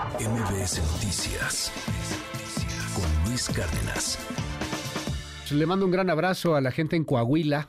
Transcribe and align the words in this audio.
MBS 0.00 0.80
Noticias 0.94 1.70
con 2.94 3.28
Luis 3.28 3.50
Cárdenas. 3.50 4.18
Le 5.50 5.66
mando 5.66 5.84
un 5.84 5.90
gran 5.90 6.08
abrazo 6.08 6.56
a 6.56 6.62
la 6.62 6.70
gente 6.70 6.96
en 6.96 7.04
Coahuila 7.04 7.68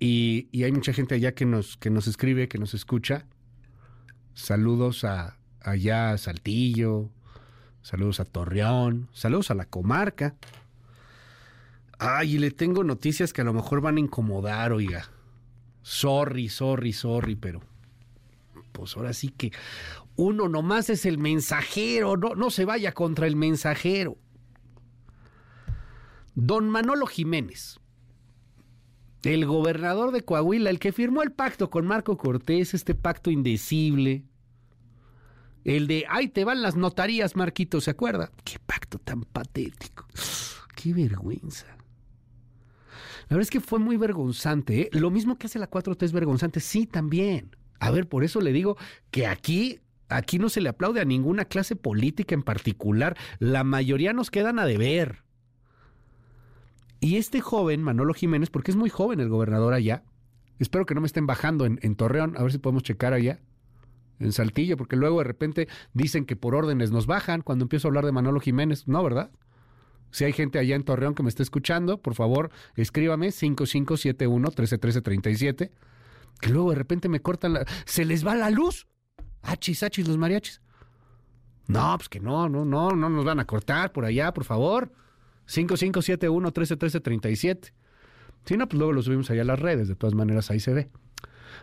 y, 0.00 0.48
hay 0.64 0.72
mucha 0.72 0.92
gente 0.92 1.14
allá 1.14 1.32
que 1.32 1.46
nos, 1.46 1.76
que 1.76 1.88
nos 1.88 2.08
escribe, 2.08 2.48
que 2.48 2.58
nos 2.58 2.74
escucha. 2.74 3.26
Saludos 4.34 5.04
a 5.04 5.36
allá 5.60 6.10
a 6.10 6.18
Saltillo, 6.18 7.10
saludos 7.82 8.18
a 8.18 8.24
Torreón, 8.24 9.08
saludos 9.12 9.52
a 9.52 9.54
la 9.54 9.66
comarca. 9.66 10.34
Ay, 12.00 12.38
le 12.38 12.50
tengo 12.50 12.82
noticias 12.82 13.32
que 13.32 13.42
a 13.42 13.44
lo 13.44 13.52
mejor 13.52 13.80
van 13.80 13.98
a 13.98 14.00
incomodar, 14.00 14.72
oiga. 14.72 15.08
Sorry, 15.82 16.48
sorry, 16.48 16.92
sorry, 16.92 17.36
pero 17.36 17.60
pues 18.72 18.96
ahora 18.96 19.12
sí 19.12 19.28
que 19.28 19.52
uno 20.20 20.48
nomás 20.48 20.90
es 20.90 21.06
el 21.06 21.18
mensajero, 21.18 22.16
no, 22.16 22.34
no 22.34 22.50
se 22.50 22.64
vaya 22.64 22.92
contra 22.92 23.26
el 23.26 23.36
mensajero. 23.36 24.18
Don 26.34 26.68
Manolo 26.68 27.06
Jiménez, 27.06 27.80
el 29.22 29.46
gobernador 29.46 30.12
de 30.12 30.22
Coahuila, 30.22 30.70
el 30.70 30.78
que 30.78 30.92
firmó 30.92 31.22
el 31.22 31.32
pacto 31.32 31.70
con 31.70 31.86
Marco 31.86 32.16
Cortés, 32.18 32.74
este 32.74 32.94
pacto 32.94 33.30
indecible, 33.30 34.24
el 35.64 35.86
de, 35.86 36.04
ay, 36.08 36.28
te 36.28 36.44
van 36.44 36.62
las 36.62 36.76
notarías, 36.76 37.36
Marquito, 37.36 37.80
¿se 37.80 37.90
acuerda? 37.90 38.30
Qué 38.44 38.58
pacto 38.58 38.98
tan 38.98 39.22
patético. 39.22 40.06
Qué 40.74 40.92
vergüenza. 40.92 41.66
La 43.28 43.36
verdad 43.36 43.42
es 43.42 43.50
que 43.50 43.60
fue 43.60 43.78
muy 43.78 43.96
vergonzante. 43.96 44.80
¿eh? 44.80 44.90
Lo 44.92 45.10
mismo 45.10 45.36
que 45.36 45.46
hace 45.46 45.58
la 45.58 45.70
4T 45.70 46.02
es 46.02 46.12
vergonzante. 46.12 46.60
Sí, 46.60 46.86
también. 46.86 47.56
A 47.78 47.90
ver, 47.90 48.08
por 48.08 48.24
eso 48.24 48.40
le 48.40 48.52
digo 48.52 48.76
que 49.10 49.26
aquí, 49.26 49.80
aquí 50.10 50.38
no 50.38 50.48
se 50.48 50.60
le 50.60 50.68
aplaude 50.68 51.00
a 51.00 51.04
ninguna 51.04 51.46
clase 51.46 51.76
política 51.76 52.34
en 52.34 52.42
particular. 52.42 53.16
La 53.38 53.64
mayoría 53.64 54.12
nos 54.12 54.30
quedan 54.30 54.58
a 54.58 54.66
deber. 54.66 55.22
Y 57.00 57.16
este 57.16 57.40
joven, 57.40 57.82
Manolo 57.82 58.12
Jiménez, 58.12 58.50
porque 58.50 58.70
es 58.70 58.76
muy 58.76 58.90
joven 58.90 59.20
el 59.20 59.30
gobernador 59.30 59.72
allá, 59.72 60.04
espero 60.58 60.84
que 60.84 60.94
no 60.94 61.00
me 61.00 61.06
estén 61.06 61.26
bajando 61.26 61.64
en, 61.64 61.96
Torreón, 61.96 62.36
a 62.36 62.42
ver 62.42 62.52
si 62.52 62.58
podemos 62.58 62.82
checar 62.82 63.14
allá 63.14 63.40
en 64.18 64.32
Saltillo, 64.32 64.76
porque 64.76 64.96
luego 64.96 65.16
de 65.18 65.24
repente 65.24 65.66
dicen 65.94 66.26
que 66.26 66.36
por 66.36 66.54
órdenes 66.54 66.90
nos 66.90 67.06
bajan 67.06 67.40
cuando 67.40 67.64
empiezo 67.64 67.88
a 67.88 67.88
hablar 67.88 68.04
de 68.04 68.12
Manolo 68.12 68.38
Jiménez. 68.40 68.86
No, 68.86 69.02
¿verdad? 69.02 69.30
Si 70.10 70.24
hay 70.24 70.34
gente 70.34 70.58
allá 70.58 70.76
en 70.76 70.82
Torreón 70.82 71.14
que 71.14 71.22
me 71.22 71.30
está 71.30 71.42
escuchando, 71.42 72.02
por 72.02 72.14
favor, 72.14 72.50
escríbame 72.76 73.28
5571-131337, 73.28 75.70
que 76.40 76.50
luego 76.50 76.68
de 76.70 76.76
repente 76.76 77.08
me 77.08 77.20
cortan 77.20 77.54
la... 77.54 77.64
¿Se 77.86 78.04
les 78.04 78.26
va 78.26 78.34
la 78.34 78.50
luz? 78.50 78.89
Achis, 79.42 79.82
achis, 79.82 80.06
los 80.06 80.18
mariachis. 80.18 80.60
No, 81.66 81.96
pues 81.96 82.08
que 82.08 82.20
no, 82.20 82.48
no, 82.48 82.64
no, 82.64 82.90
no 82.90 83.08
nos 83.08 83.24
van 83.24 83.40
a 83.40 83.46
cortar 83.46 83.92
por 83.92 84.04
allá, 84.04 84.34
por 84.34 84.44
favor. 84.44 84.92
5571-131337. 85.46 87.72
Si 88.44 88.56
no, 88.56 88.68
pues 88.68 88.78
luego 88.78 88.92
lo 88.92 89.02
subimos 89.02 89.30
allá 89.30 89.42
a 89.42 89.46
las 89.46 89.60
redes, 89.60 89.88
de 89.88 89.94
todas 89.94 90.14
maneras 90.14 90.50
ahí 90.50 90.60
se 90.60 90.72
ve. 90.72 90.88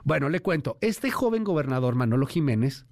Bueno, 0.03 0.29
le 0.29 0.39
cuento, 0.39 0.77
este 0.81 1.11
joven 1.11 1.43
gobernador 1.43 1.95
Manolo 1.95 2.27
Jiménez, 2.27 2.85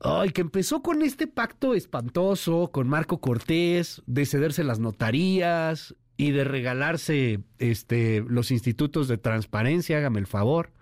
ay, 0.00 0.30
que 0.30 0.42
empezó 0.42 0.82
con 0.82 1.02
este 1.02 1.26
pacto 1.26 1.74
espantoso 1.74 2.70
con 2.72 2.88
Marco 2.88 3.18
Cortés, 3.18 4.02
de 4.06 4.26
cederse 4.26 4.64
las 4.64 4.78
notarías 4.78 5.94
y 6.16 6.30
de 6.30 6.44
regalarse 6.44 7.40
este, 7.58 8.24
los 8.28 8.50
institutos 8.50 9.08
de 9.08 9.18
transparencia, 9.18 9.98
hágame 9.98 10.20
el 10.20 10.26
favor. 10.26 10.72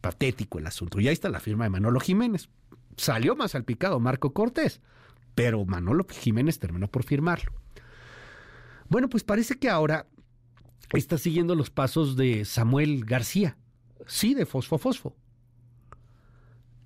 Patético 0.00 0.58
el 0.58 0.66
asunto. 0.66 1.00
Y 1.00 1.08
ahí 1.08 1.12
está 1.12 1.28
la 1.28 1.40
firma 1.40 1.64
de 1.64 1.70
Manolo 1.70 2.00
Jiménez. 2.00 2.48
Salió 2.96 3.36
más 3.36 3.52
salpicado 3.52 4.00
Marco 4.00 4.32
Cortés, 4.32 4.80
pero 5.34 5.64
Manolo 5.64 6.06
Jiménez 6.08 6.58
terminó 6.58 6.88
por 6.88 7.04
firmarlo. 7.04 7.52
Bueno, 8.88 9.08
pues 9.08 9.22
parece 9.22 9.58
que 9.58 9.68
ahora 9.68 10.06
está 10.92 11.18
siguiendo 11.18 11.54
los 11.54 11.70
pasos 11.70 12.16
de 12.16 12.44
Samuel 12.44 13.04
García, 13.04 13.56
sí, 14.06 14.34
de 14.34 14.46
Fosfo. 14.46 15.16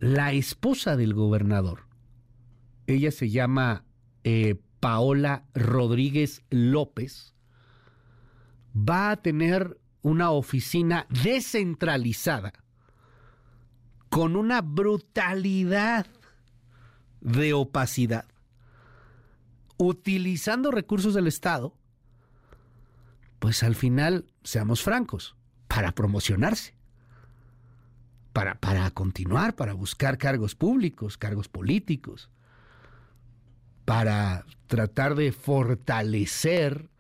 La 0.01 0.33
esposa 0.33 0.97
del 0.97 1.15
gobernador, 1.15 1.87
ella 2.89 3.13
se 3.13 3.31
llama 3.31 3.85
eh, 4.25 4.57
Paola 4.81 5.45
Rodríguez 5.55 6.43
López, 6.51 7.35
va 8.75 9.13
a 9.13 9.23
tener 9.23 9.79
una 10.03 10.33
oficina 10.33 11.07
descentralizada 11.23 12.53
con 14.13 14.37
una 14.37 14.61
brutalidad 14.61 16.07
de 17.23 17.55
opacidad, 17.55 18.27
utilizando 19.79 20.71
recursos 20.71 21.15
del 21.15 21.27
Estado 21.27 21.75
pues 23.39 23.63
al 23.63 23.75
final, 23.75 24.27
seamos 24.45 24.83
francos, 24.83 25.35
para 25.67 25.93
promocionarse, 25.93 26.75
para, 28.35 28.55
para 28.57 28.89
continuar, 28.91 29.57
para 29.57 29.73
buscar 29.73 30.19
cargos 30.19 30.55
públicos, 30.55 31.17
cargos 31.17 31.49
políticos, 31.49 32.31
para 33.87 34.45
tratar 34.67 35.15
de 35.15 35.33
fortalecer 35.33 36.91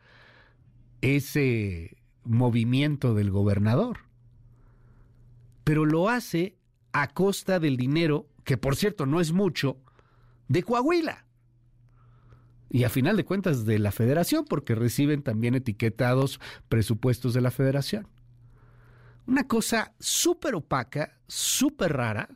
ese 1.02 1.98
movimiento 2.24 3.14
del 3.14 3.30
gobernador. 3.30 3.98
Pero 5.62 5.84
lo 5.84 6.08
hace 6.08 6.56
a 6.92 7.08
costa 7.08 7.58
del 7.58 7.76
dinero, 7.76 8.28
que 8.44 8.56
por 8.56 8.76
cierto 8.76 9.06
no 9.06 9.20
es 9.20 9.32
mucho, 9.32 9.78
de 10.48 10.62
Coahuila 10.62 11.26
y 12.72 12.84
a 12.84 12.88
final 12.88 13.18
de 13.18 13.26
cuentas 13.26 13.66
de 13.66 13.78
la 13.78 13.92
federación, 13.92 14.46
porque 14.46 14.74
reciben 14.74 15.22
también 15.22 15.54
etiquetados 15.54 16.40
presupuestos 16.70 17.34
de 17.34 17.42
la 17.42 17.50
federación. 17.50 18.08
Una 19.26 19.46
cosa 19.46 19.92
súper 20.00 20.54
opaca, 20.54 21.18
súper 21.28 21.92
rara, 21.92 22.30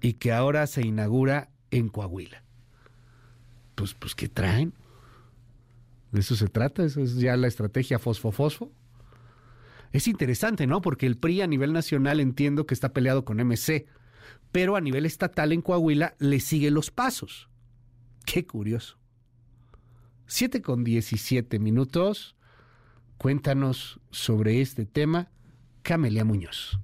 y 0.00 0.14
que 0.14 0.32
ahora 0.32 0.66
se 0.66 0.86
inaugura 0.86 1.50
en 1.70 1.88
Coahuila. 1.88 2.44
Pues, 3.74 3.92
pues, 3.92 4.14
¿qué 4.14 4.28
traen? 4.28 4.72
De 6.10 6.20
eso 6.20 6.34
se 6.34 6.48
trata, 6.48 6.82
eso 6.82 7.00
es 7.00 7.16
ya 7.16 7.36
la 7.36 7.46
estrategia 7.46 7.98
fosfo-fosfo. 7.98 8.70
Es 9.94 10.08
interesante, 10.08 10.66
¿no? 10.66 10.80
Porque 10.80 11.06
el 11.06 11.16
PRI 11.16 11.42
a 11.42 11.46
nivel 11.46 11.72
nacional 11.72 12.18
entiendo 12.18 12.66
que 12.66 12.74
está 12.74 12.92
peleado 12.92 13.24
con 13.24 13.38
MC, 13.38 13.86
pero 14.50 14.74
a 14.74 14.80
nivel 14.80 15.06
estatal 15.06 15.52
en 15.52 15.62
Coahuila 15.62 16.16
le 16.18 16.40
sigue 16.40 16.72
los 16.72 16.90
pasos. 16.90 17.48
Qué 18.26 18.44
curioso. 18.44 18.98
7 20.26 20.62
con 20.62 20.82
17 20.82 21.60
minutos. 21.60 22.34
Cuéntanos 23.18 24.00
sobre 24.10 24.60
este 24.60 24.84
tema, 24.84 25.30
Camelia 25.82 26.24
Muñoz. 26.24 26.76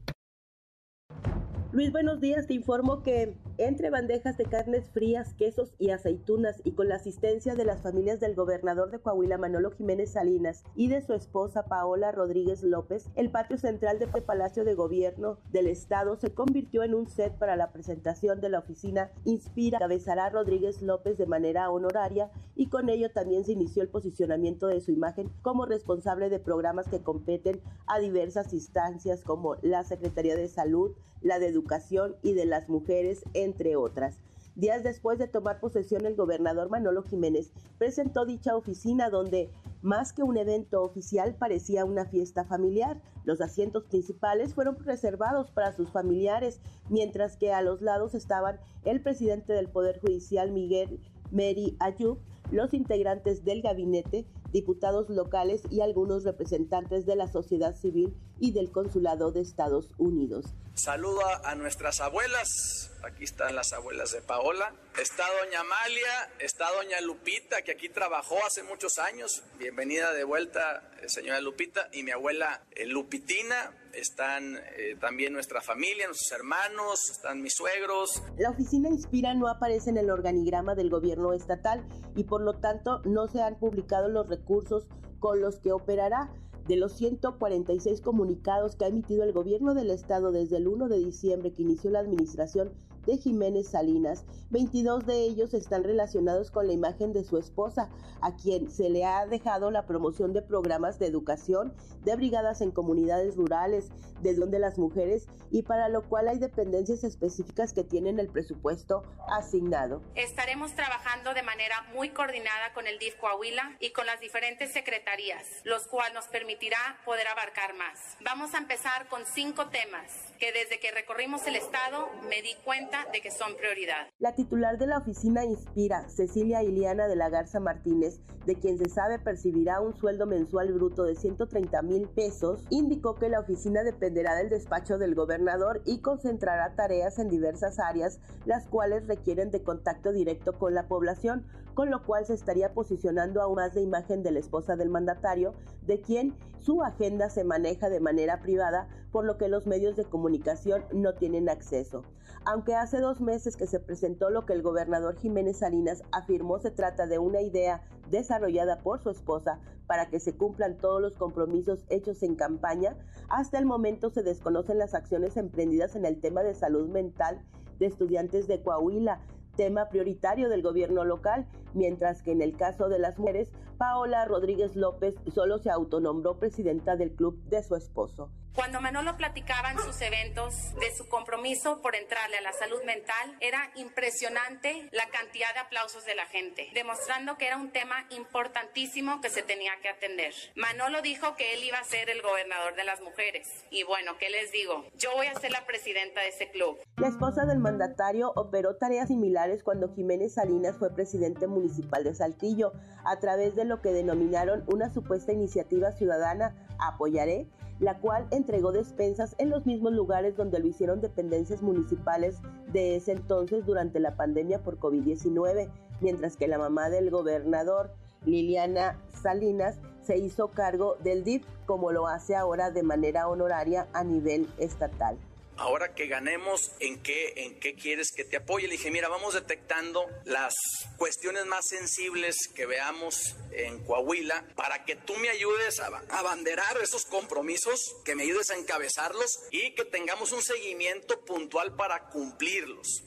Luis, 1.73 1.91
buenos 1.91 2.21
días. 2.21 2.47
Te 2.47 2.55
informo 2.55 3.03
que 3.03 3.35
entre 3.61 3.91
bandejas 3.91 4.39
de 4.39 4.47
carnes 4.47 4.89
frías, 4.89 5.35
quesos 5.35 5.75
y 5.79 5.91
aceitunas 5.91 6.63
y 6.65 6.73
con 6.73 6.89
la 6.89 6.95
asistencia 6.95 7.55
de 7.55 7.67
las 7.67 7.83
familias 7.83 8.19
del 8.19 8.35
gobernador 8.35 8.91
de 8.91 9.01
Coahuila, 9.01 9.37
Manolo 9.37 9.71
Jiménez 9.71 10.13
Salinas, 10.13 10.65
y 10.75 10.89
de 10.89 11.03
su 11.03 11.13
esposa 11.13 11.67
Paola 11.67 12.11
Rodríguez 12.11 12.63
López, 12.63 13.11
el 13.17 13.31
patio 13.31 13.59
central 13.59 13.99
de 13.99 14.07
este 14.07 14.23
Palacio 14.23 14.65
de 14.65 14.75
Gobierno 14.75 15.37
del 15.53 15.67
Estado 15.67 16.17
se 16.17 16.33
convirtió 16.33 16.85
en 16.85 16.95
un 16.95 17.07
set 17.07 17.35
para 17.35 17.55
la 17.55 17.71
presentación 17.71 18.41
de 18.41 18.49
la 18.49 18.61
oficina 18.61 19.11
Inspira. 19.27 19.79
Cabezará 19.79 20.31
Rodríguez 20.31 20.81
López 20.81 21.19
de 21.19 21.27
manera 21.27 21.71
honoraria 21.71 22.31
y 22.57 22.69
con 22.69 22.89
ello 22.89 23.11
también 23.11 23.45
se 23.45 23.53
inició 23.53 23.83
el 23.83 23.91
posicionamiento 23.91 24.69
de 24.69 24.81
su 24.81 24.91
imagen 24.91 25.31
como 25.43 25.67
responsable 25.67 26.31
de 26.31 26.39
programas 26.39 26.89
que 26.89 27.03
competen 27.03 27.61
a 27.87 27.99
diversas 27.99 28.55
instancias 28.55 29.23
como 29.23 29.57
la 29.61 29.85
Secretaría 29.85 30.35
de 30.35 30.49
Salud, 30.49 30.93
la 31.23 31.39
de 31.39 31.49
Educación 31.49 32.17
y 32.23 32.33
de 32.33 32.47
las 32.47 32.69
Mujeres, 32.69 33.25
entre 33.51 33.77
otras. 33.77 34.17
Días 34.57 34.83
después 34.83 35.19
de 35.19 35.29
tomar 35.29 35.61
posesión, 35.61 36.05
el 36.07 36.17
gobernador 36.17 36.71
Manolo 36.71 37.03
Jiménez 37.03 37.53
presentó 37.79 38.27
dicha 38.27 38.57
oficina 38.57 39.09
donde, 39.09 39.49
más 39.81 40.13
que 40.13 40.23
un 40.23 40.37
evento 40.37 40.83
oficial, 40.83 41.35
parecía 41.35 41.85
una 41.85 42.05
fiesta 42.05 42.45
familiar. 42.45 43.01
Los 43.25 43.41
asientos 43.41 43.85
principales 43.85 44.55
fueron 44.55 44.77
reservados 44.85 45.51
para 45.51 45.73
sus 45.73 45.91
familiares, 45.91 46.61
mientras 46.89 47.37
que 47.37 47.53
a 47.53 47.63
los 47.63 47.81
lados 47.81 48.15
estaban 48.15 48.59
el 48.85 49.01
presidente 49.01 49.53
del 49.53 49.69
Poder 49.69 50.01
Judicial, 50.01 50.51
Miguel 50.51 51.01
Mary 51.31 51.77
Ayub, 51.81 52.19
los 52.51 52.75
integrantes 52.75 53.45
del 53.45 53.63
gabinete, 53.63 54.27
diputados 54.53 55.09
locales 55.09 55.63
y 55.71 55.81
algunos 55.81 56.25
representantes 56.25 57.07
de 57.07 57.17
la 57.17 57.29
sociedad 57.29 57.77
civil 57.77 58.15
y 58.41 58.53
del 58.53 58.71
Consulado 58.73 59.31
de 59.31 59.41
Estados 59.41 59.89
Unidos. 59.99 60.47
Saludo 60.75 61.21
a 61.45 61.55
nuestras 61.57 62.01
abuelas, 62.01 62.91
aquí 63.05 63.25
están 63.25 63.55
las 63.55 63.73
abuelas 63.73 64.13
de 64.13 64.23
Paola, 64.23 64.73
está 64.99 65.25
doña 65.45 65.61
Amalia, 65.61 66.31
está 66.39 66.71
doña 66.73 67.01
Lupita, 67.03 67.63
que 67.63 67.73
aquí 67.73 67.89
trabajó 67.91 68.37
hace 68.47 68.63
muchos 68.63 68.99
años, 68.99 69.43
bienvenida 69.59 70.13
de 70.15 70.25
vuelta, 70.25 70.91
eh, 71.03 71.09
señora 71.09 71.41
Lupita, 71.41 71.89
y 71.93 72.03
mi 72.03 72.13
abuela 72.13 72.63
eh, 72.71 72.87
Lupitina, 72.87 73.73
están 73.95 74.57
eh, 74.57 74.97
también 75.01 75.33
nuestra 75.33 75.61
familia, 75.61 76.07
nuestros 76.07 76.39
hermanos, 76.39 77.11
están 77.11 77.43
mis 77.43 77.55
suegros. 77.55 78.23
La 78.39 78.51
oficina 78.51 78.89
Inspira 78.89 79.35
no 79.35 79.49
aparece 79.49 79.91
en 79.91 79.99
el 79.99 80.11
organigrama 80.11 80.75
del 80.75 80.91
gobierno 80.91 81.33
estatal 81.33 81.87
y 82.17 82.25
por 82.25 82.43
lo 82.43 82.55
tanto 82.61 83.01
no 83.05 83.29
se 83.29 83.43
han 83.43 83.59
publicado 83.59 84.09
los 84.09 84.29
recursos 84.29 84.87
con 85.19 85.41
los 85.41 85.59
que 85.61 85.73
operará. 85.73 86.31
De 86.67 86.77
los 86.77 86.97
146 86.99 88.01
comunicados 88.01 88.77
que 88.77 88.85
ha 88.85 88.89
emitido 88.89 89.25
el 89.25 89.33
gobierno 89.33 89.75
del 89.75 89.91
estado 89.91 90.31
desde 90.31 90.59
el 90.59 90.69
1 90.69 90.89
de 90.89 90.99
diciembre 90.99 91.53
que 91.53 91.63
inició 91.63 91.91
la 91.91 91.99
administración 91.99 92.73
de 93.07 93.19
Jiménez 93.19 93.69
Salinas. 93.69 94.25
22 94.51 95.07
de 95.07 95.23
ellos 95.25 95.55
están 95.55 95.85
relacionados 95.85 96.51
con 96.51 96.67
la 96.67 96.73
imagen 96.73 97.13
de 97.13 97.25
su 97.25 97.39
esposa, 97.39 97.89
a 98.21 98.37
quien 98.37 98.71
se 98.71 98.91
le 98.91 99.05
ha 99.05 99.27
dejado 99.27 99.71
la 99.71 99.87
promoción 99.87 100.33
de 100.33 100.43
programas 100.43 100.99
de 100.99 101.07
educación, 101.07 101.75
de 102.05 102.17
brigadas 102.17 102.61
en 102.61 102.71
comunidades 102.71 103.37
rurales, 103.37 103.91
de 104.21 104.35
donde 104.35 104.59
las 104.59 104.79
mujeres 104.79 105.29
y 105.51 105.63
para 105.63 105.89
lo 105.89 106.03
cual 106.03 106.29
hay 106.29 106.39
dependencias 106.39 107.05
específicas 107.05 107.73
que 107.73 107.85
tienen 107.85 108.19
el 108.19 108.29
presupuesto 108.29 109.03
asignado. 109.29 110.03
Estaremos 110.15 110.75
trabajando 110.75 111.33
de 111.35 111.43
manera 111.43 111.83
muy 111.95 112.11
coordinada 112.11 112.73
con 112.75 112.87
el 112.87 112.99
DIF 112.99 113.17
Coahuila 113.17 113.77
y 113.81 113.93
con 113.93 114.07
las 114.07 114.21
diferentes 114.21 114.73
secretarías, 114.73 115.47
los 115.65 115.87
cuales 115.87 116.15
nos 116.15 116.29
permitirá 116.29 116.79
poder 117.05 117.27
abarcar 117.29 117.75
más. 117.75 117.99
Vamos 118.25 118.55
a 118.55 118.59
empezar 118.59 119.09
con 119.09 119.25
cinco 119.27 119.69
temas 119.69 120.11
que 120.39 120.53
desde 120.53 120.81
que 120.81 120.91
recorrimos 120.91 121.47
el 121.47 121.57
estado 121.57 122.09
me 122.29 122.43
di 122.43 122.55
cuenta 122.65 122.90
de 123.13 123.21
que 123.21 123.31
son 123.31 123.55
prioridad. 123.57 124.09
La 124.19 124.35
titular 124.35 124.77
de 124.77 124.87
la 124.89 124.99
oficina 124.99 125.45
Inspira, 125.45 126.09
Cecilia 126.09 126.65
Iliana 126.65 127.07
de 127.07 127.15
la 127.15 127.29
Garza 127.29 127.61
Martínez, 127.61 128.21
de 128.47 128.57
quien 128.57 128.79
se 128.79 128.89
sabe 128.89 129.21
percibirá 129.21 129.81
un 129.81 129.97
sueldo 129.97 130.27
mensual 130.27 130.73
bruto 130.73 131.05
de 131.05 131.15
130 131.15 131.83
mil 131.83 132.09
pesos, 132.09 132.65
indicó 132.69 133.15
que 133.15 133.29
la 133.29 133.41
oficina 133.41 133.85
dependerá 133.85 134.35
del 134.35 134.49
despacho 134.49 134.99
del 134.99 135.15
gobernador 135.15 135.83
y 135.87 136.01
concentrará 136.01 136.75
tareas 136.75 137.21
en 137.21 137.29
diversas 137.29 137.79
áreas, 137.79 138.19
las 138.45 138.67
cuales 138.67 139.07
requieren 139.07 139.53
de 139.53 139.63
contacto 139.63 140.13
directo 140.13 140.59
con 140.59 140.75
la 140.75 140.89
población, 140.89 141.47
con 141.75 141.91
lo 141.91 142.05
cual 142.05 142.27
se 142.27 142.35
estaría 142.35 142.73
posicionando 142.73 143.43
aún 143.43 143.57
más 143.57 143.75
de 143.75 143.83
imagen 143.83 144.23
de 144.23 144.31
la 144.31 144.39
esposa 144.39 144.77
del 144.77 144.89
mandatario, 144.89 145.55
de 145.83 146.01
quien 146.01 146.35
su 146.59 146.83
agenda 146.83 147.31
se 147.31 147.45
maneja 147.45 147.89
de 147.89 148.01
manera 148.01 148.41
privada, 148.41 148.89
por 149.13 149.25
lo 149.25 149.39
que 149.39 149.49
los 149.49 149.67
medios 149.67 149.97
de 149.97 150.05
comunicación 150.05 150.85
no 150.93 151.15
tienen 151.15 151.49
acceso. 151.49 152.03
Aunque 152.45 152.75
hace 152.75 153.01
dos 153.01 153.21
meses 153.21 153.57
que 153.57 153.67
se 153.67 153.81
presentó 153.81 154.31
lo 154.31 154.47
que 154.47 154.53
el 154.53 154.63
gobernador 154.63 155.17
Jiménez 155.17 155.59
Salinas 155.59 156.03
afirmó 156.13 156.59
se 156.59 156.71
trata 156.71 157.07
de 157.07 157.19
una 157.19 157.43
idea 157.43 157.83
desarrollada 158.11 158.79
por 158.79 159.01
su 159.03 159.11
esposa 159.11 159.61
para 159.87 160.09
que 160.09 160.21
se 160.21 160.37
cumplan 160.37 160.77
todos 160.77 161.03
los 161.03 161.15
compromisos 161.17 161.85
hechos 161.89 162.23
en 162.23 162.37
campaña, 162.37 162.97
hasta 163.29 163.59
el 163.59 163.67
momento 163.67 164.11
se 164.11 164.23
desconocen 164.23 164.79
las 164.79 164.95
acciones 164.95 165.37
emprendidas 165.37 165.97
en 165.97 166.05
el 166.05 166.21
tema 166.21 166.43
de 166.43 166.55
salud 166.55 166.89
mental 166.89 167.43
de 167.79 167.87
estudiantes 167.87 168.47
de 168.47 168.63
Coahuila, 168.63 169.21
tema 169.61 169.91
prioritario 169.91 170.49
del 170.49 170.63
gobierno 170.63 171.05
local, 171.05 171.45
mientras 171.75 172.23
que 172.23 172.33
en 172.33 172.43
el 172.43 172.57
caso 172.57 172.89
de 172.89 172.99
las 172.99 173.19
mujeres, 173.19 173.51
Paola 173.79 174.25
Rodríguez 174.27 174.77
López 174.77 175.15
solo 175.33 175.59
se 175.59 175.71
autonombró 175.71 176.39
presidenta 176.39 176.97
del 176.97 177.13
club 177.13 177.43
de 177.49 177.63
su 177.63 177.77
esposo. 177.77 178.31
Cuando 178.55 178.81
Manolo 178.81 179.17
platicaba 179.17 179.71
en 179.71 179.79
sus 179.79 180.03
eventos 180.03 180.75
de 180.75 180.93
su 180.95 181.09
compromiso 181.09 181.81
por 181.83 181.95
entrarle 181.95 182.37
a 182.37 182.43
la 182.43 182.53
salud 182.53 182.83
mental, 182.85 183.37
era 183.41 183.71
impresionante 183.77 184.89
la 184.91 185.07
cantidad 185.09 185.55
de 185.55 185.61
aplausos 185.61 186.05
de 186.05 186.17
la 186.17 186.27
gente, 186.27 186.69
demostrando 186.75 187.39
que 187.39 187.47
era 187.47 187.57
un 187.57 187.71
tema 187.71 188.07
importantísimo 188.11 189.21
que 189.21 189.31
se 189.31 189.43
tenía 189.43 189.71
que 189.81 189.89
atender. 189.89 190.35
Manolo 190.57 191.01
dijo 191.01 191.37
que 191.37 191.55
él 191.55 191.63
iba 191.63 191.79
a 191.79 191.85
ser 191.85 192.11
el 192.11 192.21
gobernador 192.23 192.75
de 192.75 192.85
las 192.85 193.01
mujeres. 193.01 193.47
Y 193.71 193.85
bueno, 193.85 194.19
¿qué 194.19 194.29
les 194.31 194.51
digo? 194.51 194.85
Yo 194.99 195.11
voy 195.15 195.29
a 195.29 195.39
ser 195.39 195.53
la 195.53 195.65
presidenta 195.65 196.21
de 196.21 196.29
ese 196.29 196.51
club. 196.51 196.77
La 196.97 197.09
esposa 197.09 197.47
del 197.47 197.61
mandatario 197.61 198.33
operó 198.35 198.77
tareas 198.77 199.09
similares 199.09 199.63
cuando 199.63 199.95
Jiménez 199.95 200.35
Salinas 200.35 200.77
fue 200.77 200.93
presidente 200.93 201.47
municipal 201.47 201.60
de 201.61 202.15
Saltillo, 202.15 202.73
a 203.05 203.19
través 203.19 203.55
de 203.57 203.65
lo 203.65 203.81
que 203.81 203.93
denominaron 203.93 204.65
una 204.67 204.91
supuesta 204.91 205.33
iniciativa 205.33 205.93
ciudadana 205.93 206.55
Apoyaré 206.79 207.47
la 207.81 207.99
cual 207.99 208.27
entregó 208.31 208.73
despensas 208.73 209.35
en 209.39 209.51
los 209.51 209.67
mismos 209.67 209.93
lugares 209.93 210.37
donde 210.37 210.61
lo 210.61 210.67
hicieron 210.69 211.01
dependencias 211.01 211.63
municipales 211.63 212.37
de 212.73 212.97
ese 212.97 213.13
entonces 213.13 213.65
durante 213.65 214.01
la 214.01 214.17
pandemia 214.17 214.63
por 214.63 214.79
COVID-19, 214.79 215.71
mientras 216.01 216.37
que 216.37 216.47
la 216.47 216.59
mamá 216.59 216.91
del 216.91 217.11
gobernador, 217.11 217.91
Liliana 218.27 218.99
Salinas, 219.23 219.79
se 220.03 220.19
hizo 220.19 220.49
cargo 220.49 220.97
del 221.03 221.25
DIF 221.25 221.43
como 221.65 221.91
lo 221.91 222.07
hace 222.07 222.37
ahora 222.37 222.71
de 222.71 222.83
manera 222.83 223.29
honoraria 223.29 223.89
a 223.95 224.05
nivel 224.05 224.47
estatal 224.59 225.17
ahora 225.61 225.95
que 225.95 226.07
ganemos, 226.07 226.73
¿en 226.81 227.03
qué, 227.03 227.35
¿en 227.37 227.61
qué 227.61 227.75
quieres 227.75 228.11
que 228.13 228.25
te 228.25 228.39
apoye? 228.39 228.67
Le 228.67 228.73
dije, 228.73 228.91
mira, 228.91 229.09
vamos 229.09 229.35
detectando 229.35 230.07
las 230.25 230.55
cuestiones 230.97 231.47
más 231.47 231.67
sensibles 231.69 232.49
que 232.55 232.67
veamos 232.67 233.37
en 233.53 233.85
Coahuila 233.85 234.45
para 234.57 234.85
que 234.85 234.97
tú 234.97 235.15
me 235.17 235.29
ayudes 235.29 235.79
a 235.81 236.03
abanderar 236.19 236.79
esos 236.83 237.05
compromisos, 237.05 237.95
que 238.05 238.17
me 238.17 238.23
ayudes 238.23 238.51
a 238.51 238.57
encabezarlos 238.57 239.39
y 239.51 239.75
que 239.75 239.85
tengamos 239.85 240.33
un 240.33 240.43
seguimiento 240.43 241.25
puntual 241.25 241.77
para 241.77 242.09
cumplirlos. 242.09 243.05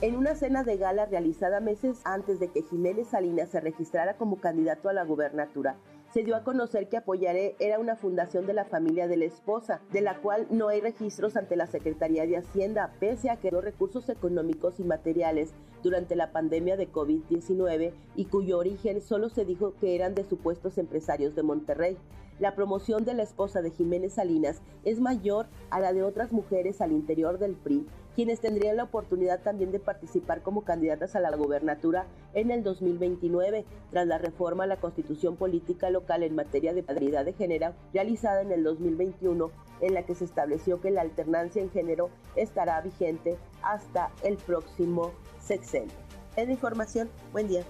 En 0.00 0.16
una 0.16 0.36
cena 0.36 0.62
de 0.62 0.76
gala 0.76 1.06
realizada 1.06 1.60
meses 1.60 1.98
antes 2.04 2.38
de 2.38 2.50
que 2.52 2.62
Jiménez 2.62 3.08
Salinas 3.10 3.50
se 3.50 3.60
registrara 3.60 4.16
como 4.16 4.40
candidato 4.40 4.88
a 4.88 4.92
la 4.92 5.04
gubernatura, 5.04 5.76
se 6.16 6.24
dio 6.24 6.34
a 6.34 6.44
conocer 6.44 6.88
que 6.88 6.96
Apoyaré 6.96 7.56
era 7.58 7.78
una 7.78 7.94
fundación 7.94 8.46
de 8.46 8.54
la 8.54 8.64
familia 8.64 9.06
de 9.06 9.18
la 9.18 9.26
esposa, 9.26 9.82
de 9.92 10.00
la 10.00 10.22
cual 10.22 10.46
no 10.48 10.68
hay 10.68 10.80
registros 10.80 11.36
ante 11.36 11.56
la 11.56 11.66
Secretaría 11.66 12.26
de 12.26 12.38
Hacienda, 12.38 12.94
pese 12.98 13.28
a 13.28 13.36
que 13.36 13.50
los 13.50 13.62
recursos 13.62 14.08
económicos 14.08 14.80
y 14.80 14.84
materiales 14.84 15.52
durante 15.82 16.16
la 16.16 16.32
pandemia 16.32 16.78
de 16.78 16.90
COVID-19 16.90 17.92
y 18.14 18.24
cuyo 18.24 18.56
origen 18.56 19.02
solo 19.02 19.28
se 19.28 19.44
dijo 19.44 19.74
que 19.78 19.94
eran 19.94 20.14
de 20.14 20.24
supuestos 20.24 20.78
empresarios 20.78 21.34
de 21.34 21.42
Monterrey. 21.42 21.98
La 22.38 22.54
promoción 22.54 23.04
de 23.04 23.12
la 23.12 23.22
esposa 23.22 23.60
de 23.60 23.70
Jiménez 23.70 24.14
Salinas 24.14 24.62
es 24.84 25.00
mayor 25.00 25.48
a 25.68 25.80
la 25.80 25.92
de 25.92 26.02
otras 26.02 26.32
mujeres 26.32 26.80
al 26.80 26.92
interior 26.92 27.38
del 27.38 27.56
PRI 27.56 27.84
quienes 28.16 28.40
tendrían 28.40 28.78
la 28.78 28.84
oportunidad 28.84 29.42
también 29.42 29.70
de 29.70 29.78
participar 29.78 30.40
como 30.40 30.64
candidatas 30.64 31.14
a 31.14 31.20
la 31.20 31.36
gobernatura 31.36 32.06
en 32.32 32.50
el 32.50 32.62
2029, 32.62 33.66
tras 33.90 34.06
la 34.06 34.16
reforma 34.16 34.64
a 34.64 34.66
la 34.66 34.78
constitución 34.78 35.36
política 35.36 35.90
local 35.90 36.22
en 36.22 36.34
materia 36.34 36.72
de 36.72 36.82
paridad 36.82 37.26
de 37.26 37.34
género 37.34 37.74
realizada 37.92 38.40
en 38.40 38.52
el 38.52 38.64
2021, 38.64 39.50
en 39.82 39.92
la 39.92 40.06
que 40.06 40.14
se 40.14 40.24
estableció 40.24 40.80
que 40.80 40.90
la 40.90 41.02
alternancia 41.02 41.60
en 41.60 41.70
género 41.70 42.08
estará 42.36 42.80
vigente 42.80 43.36
hasta 43.62 44.10
el 44.24 44.38
próximo 44.38 45.12
sexenio. 45.38 45.92
Es 46.36 46.46
la 46.46 46.52
información. 46.52 47.10
Buen 47.32 47.48
día. 47.48 47.64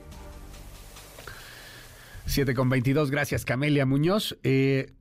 7 2.26 2.54
con 2.54 2.68
22, 2.68 3.10
gracias 3.10 3.44
Camelia 3.44 3.84
Muñoz. 3.84 4.38
Eh, 4.44 4.92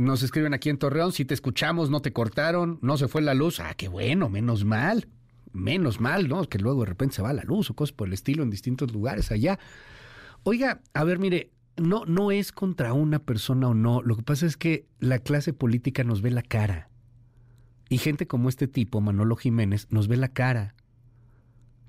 nos 0.00 0.22
escriben 0.22 0.54
aquí 0.54 0.70
en 0.70 0.78
Torreón, 0.78 1.12
si 1.12 1.26
te 1.26 1.34
escuchamos, 1.34 1.90
no 1.90 2.00
te 2.00 2.10
cortaron, 2.10 2.78
no 2.80 2.96
se 2.96 3.06
fue 3.06 3.20
la 3.20 3.34
luz. 3.34 3.60
Ah, 3.60 3.74
qué 3.76 3.86
bueno, 3.88 4.30
menos 4.30 4.64
mal. 4.64 5.08
Menos 5.52 6.00
mal, 6.00 6.26
¿no? 6.26 6.48
Que 6.48 6.58
luego 6.58 6.80
de 6.80 6.86
repente 6.86 7.16
se 7.16 7.22
va 7.22 7.34
la 7.34 7.42
luz 7.42 7.68
o 7.68 7.74
cosas 7.74 7.92
por 7.92 8.08
el 8.08 8.14
estilo 8.14 8.42
en 8.42 8.48
distintos 8.48 8.94
lugares 8.94 9.30
allá. 9.30 9.58
Oiga, 10.42 10.80
a 10.94 11.04
ver, 11.04 11.18
mire, 11.18 11.52
no, 11.76 12.06
no 12.06 12.30
es 12.30 12.50
contra 12.50 12.94
una 12.94 13.18
persona 13.18 13.68
o 13.68 13.74
no. 13.74 14.00
Lo 14.00 14.16
que 14.16 14.22
pasa 14.22 14.46
es 14.46 14.56
que 14.56 14.86
la 15.00 15.18
clase 15.18 15.52
política 15.52 16.02
nos 16.02 16.22
ve 16.22 16.30
la 16.30 16.42
cara. 16.42 16.88
Y 17.90 17.98
gente 17.98 18.26
como 18.26 18.48
este 18.48 18.68
tipo, 18.68 19.02
Manolo 19.02 19.36
Jiménez, 19.36 19.86
nos 19.90 20.08
ve 20.08 20.16
la 20.16 20.28
cara. 20.28 20.76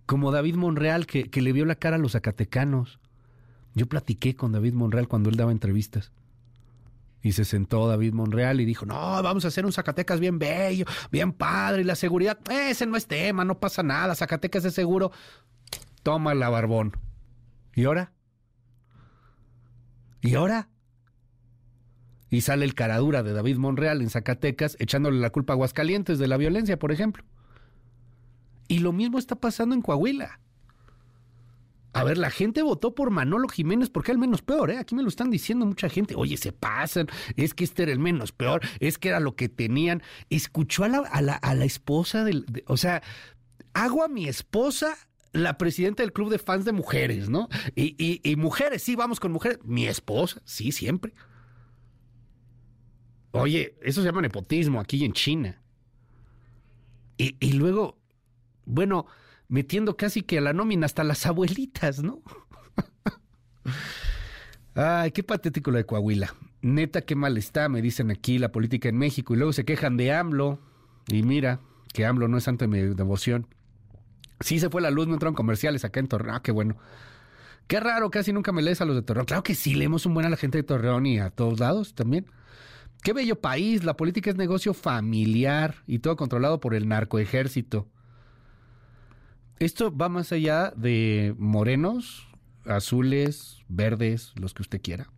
Como 0.06 0.32
David 0.32 0.56
Monreal, 0.56 1.06
que, 1.06 1.30
que 1.30 1.41
le 1.41 1.53
vio 1.53 1.63
la 1.63 1.75
cara 1.75 1.96
a 1.96 2.00
los 2.00 2.12
zacatecanos. 2.12 3.00
Yo 3.74 3.88
platiqué 3.88 4.36
con 4.36 4.51
David 4.51 4.74
Monreal 4.74 5.08
cuando 5.08 5.30
él 5.30 5.38
daba 5.38 5.53
entrevistas. 5.53 6.12
Y 7.22 7.34
se 7.34 7.46
sentó 7.46 7.88
David 7.88 8.13
Monreal 8.13 8.62
y 8.62 8.66
dijo, 8.66 8.86
no, 8.86 8.96
vamos 8.96 9.46
a 9.46 9.50
hacer 9.50 9.66
un 9.66 9.72
Zacatecas 9.72 10.20
bien 10.20 10.40
bello, 10.40 10.86
bien 11.12 11.34
padre, 11.34 11.82
y 11.82 11.86
la 11.86 11.96
seguridad, 11.96 12.40
ese 12.50 12.86
no 12.86 12.98
es 12.98 13.06
tema, 13.08 13.46
no 13.46 13.60
pasa 13.60 13.84
nada, 13.84 14.16
Zacatecas 14.16 14.66
es 14.66 14.74
seguro. 14.74 15.12
Toma 16.04 16.34
la 16.34 16.50
barbón. 16.50 16.98
¿Y 17.75 17.86
ahora? 17.86 18.12
¿Y 20.22 20.36
ahora? 20.36 20.70
Y 22.30 22.42
sale 22.42 22.66
el 22.66 22.74
caradura 22.74 23.24
de 23.24 23.34
David 23.34 23.58
Monreal 23.58 24.01
en 24.01 24.10
Zacatecas 24.10 24.78
echándole 24.80 25.20
la 25.20 25.32
culpa 25.32 25.54
a 25.54 25.56
Aguascalientes 25.56 26.18
de 26.18 26.28
la 26.28 26.38
violencia, 26.38 26.80
por 26.80 26.92
ejemplo. 26.92 27.24
Y 28.68 28.80
lo 28.80 28.94
mismo 28.94 29.20
está 29.20 29.36
pasando 29.36 29.75
en 29.75 29.82
Coahuila. 29.82 30.40
A 31.94 32.04
ver, 32.04 32.18
la 32.18 32.30
gente 32.30 32.62
votó 32.62 32.96
por 32.96 33.10
Manolo 33.10 33.50
Jiménez 33.50 33.90
porque 33.90 34.12
era 34.12 34.16
el 34.16 34.22
menos 34.22 34.42
peor, 34.42 34.72
¿eh? 34.72 34.78
Aquí 34.78 34.96
me 34.96 35.04
lo 35.04 35.10
están 35.10 35.30
diciendo 35.30 35.66
mucha 35.66 35.90
gente. 35.90 36.16
Oye, 36.16 36.38
se 36.38 36.54
pasan, 36.54 37.08
es 37.36 37.54
que 37.54 37.66
este 37.66 37.84
era 37.84 37.92
el 37.92 38.00
menos 38.00 38.32
peor, 38.32 38.62
es 38.80 38.98
que 38.98 39.10
era 39.10 39.20
lo 39.20 39.36
que 39.36 39.50
tenían. 39.50 40.02
Escuchó 40.30 40.86
a 40.86 40.88
la, 40.88 41.00
a 41.00 41.22
la, 41.22 41.34
a 41.34 41.54
la 41.54 41.66
esposa 41.66 42.24
del. 42.24 42.46
o 42.68 42.78
sea, 42.78 43.04
hago 43.74 44.04
a 44.04 44.08
mi 44.08 44.28
esposa 44.28 44.96
la 45.34 45.58
presidenta 45.58 46.04
del 46.04 46.14
club 46.14 46.30
de 46.30 46.40
fans 46.40 46.66
de 46.66 46.72
mujeres, 46.72 47.30
¿no? 47.30 47.50
Y, 47.76 47.96
y, 47.98 48.22
y 48.24 48.36
mujeres, 48.36 48.84
sí, 48.84 48.96
vamos 48.96 49.20
con 49.20 49.32
mujeres. 49.32 49.60
Mi 49.64 49.88
esposa, 49.88 50.42
sí, 50.46 50.72
siempre. 50.72 51.14
Oye, 53.32 53.78
eso 53.82 54.02
se 54.02 54.08
llama 54.08 54.22
nepotismo 54.22 54.80
aquí 54.80 55.04
en 55.04 55.14
China. 55.14 55.62
Y, 57.18 57.36
y 57.40 57.54
luego, 57.54 57.98
bueno, 58.66 59.06
metiendo 59.51 59.98
casi 59.98 60.22
que 60.22 60.38
a 60.38 60.41
la 60.41 60.53
nómina 60.53 60.86
hasta 60.86 61.03
las 61.03 61.25
abuelitas, 61.25 62.01
¿no? 62.01 62.22
Ay, 64.75 65.12
qué 65.12 65.24
patético 65.24 65.72
lo 65.72 65.77
de 65.77 65.86
Coahuila. 65.86 66.34
Neta, 66.62 67.01
qué 67.01 67.15
mal 67.15 67.38
está, 67.38 67.67
me 67.67 67.81
dicen 67.81 68.12
aquí 68.12 68.39
la 68.39 68.53
política 68.53 68.88
en 68.88 68.98
México. 68.98 69.34
Y 69.34 69.38
luego 69.38 69.51
se 69.51 69.65
quejan 69.65 69.98
de 69.98 70.13
AMLO. 70.13 70.58
Y 71.08 71.24
mira, 71.24 71.60
que 71.93 72.05
AMLO 72.05 72.29
no 72.29 72.38
es 72.38 72.46
santo 72.46 72.63
de 72.63 72.70
mi 72.70 72.96
devoción. 72.96 73.46
Sí 74.39 74.58
se 74.58 74.70
fue 74.70 74.81
la 74.81 74.89
luz, 74.89 75.08
no 75.08 75.13
entraron 75.15 75.36
comerciales 75.36 75.84
acá 75.84 76.00
en 76.00 76.08
Torreón. 76.08 76.36
Ah, 76.36 76.41
qué 76.41 76.53
bueno. 76.53 76.77
Qué 77.67 77.81
raro, 77.81 78.10
casi 78.10 78.31
nunca 78.31 78.53
me 78.53 78.62
lees 78.62 78.79
a 78.79 78.86
los 78.86 78.96
de 78.96 79.01
Torreón. 79.01 79.25
Claro 79.25 79.43
que 79.43 79.53
sí, 79.53 79.75
leemos 79.75 80.05
un 80.05 80.13
buen 80.13 80.25
a 80.25 80.29
la 80.29 80.38
gente 80.38 80.60
de 80.60 80.63
Torreón 80.63 81.05
y 81.05 81.20
a 81.20 81.29
todos 81.29 81.60
lados 81.60 81.93
también. 81.93 82.25
Qué 83.03 83.12
bello 83.12 83.41
país, 83.41 83.84
la 83.84 83.98
política 83.98 84.29
es 84.29 84.38
negocio 84.38 84.74
familiar 84.74 85.75
y 85.88 86.00
todo 86.00 86.15
controlado 86.15 86.62
por 86.62 86.74
el 86.74 86.88
narcoejército. 86.88 87.89
Esto 89.62 89.96
va 89.96 90.10
más 90.10 90.32
allá 90.32 90.74
de 90.75 91.36
morenos, 91.38 92.27
azules, 92.65 93.60
verdes, 93.70 94.34
los 94.34 94.56
que 94.56 94.63
usted 94.63 94.82
quiera. 94.82 95.12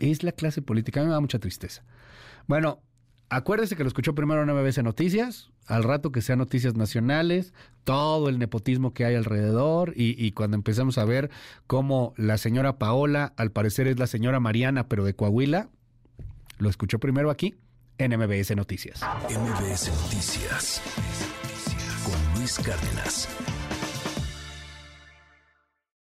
Es 0.00 0.22
la 0.22 0.32
clase 0.32 0.62
política, 0.62 1.00
a 1.00 1.02
mí 1.02 1.08
me 1.08 1.12
da 1.12 1.20
mucha 1.20 1.38
tristeza. 1.38 1.84
Bueno, 2.46 2.80
acuérdese 3.28 3.76
que 3.76 3.82
lo 3.82 3.88
escuchó 3.88 4.14
primero 4.14 4.42
en 4.42 4.48
MBC 4.48 4.78
Noticias, 4.78 5.50
al 5.66 5.84
rato 5.84 6.12
que 6.12 6.22
sean 6.22 6.38
noticias 6.38 6.76
nacionales, 6.76 7.52
todo 7.84 8.30
el 8.30 8.38
nepotismo 8.38 8.94
que 8.94 9.04
hay 9.04 9.16
alrededor 9.16 9.92
y, 9.94 10.16
y, 10.16 10.32
cuando 10.32 10.56
empezamos 10.56 10.96
a 10.96 11.04
ver 11.04 11.30
cómo 11.66 12.14
la 12.16 12.38
señora 12.38 12.78
Paola, 12.78 13.34
al 13.36 13.52
parecer 13.52 13.86
es 13.86 13.98
la 13.98 14.06
señora 14.06 14.40
Mariana, 14.40 14.88
pero 14.88 15.04
de 15.04 15.14
Coahuila, 15.14 15.68
lo 16.56 16.70
escuchó 16.70 17.00
primero 17.00 17.30
aquí 17.30 17.54
en 17.98 18.18
MBS 18.18 18.56
Noticias. 18.56 19.02
MBS 19.28 19.90
Noticias 19.90 20.80
Cárdenas. 22.46 23.28